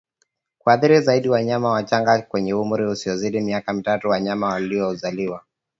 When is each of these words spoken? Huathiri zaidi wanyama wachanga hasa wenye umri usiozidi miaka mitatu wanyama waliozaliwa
Huathiri 0.59 1.01
zaidi 1.01 1.29
wanyama 1.29 1.69
wachanga 1.69 2.11
hasa 2.11 2.27
wenye 2.33 2.53
umri 2.53 2.85
usiozidi 2.85 3.39
miaka 3.41 3.73
mitatu 3.73 4.09
wanyama 4.09 4.47
waliozaliwa 4.47 5.43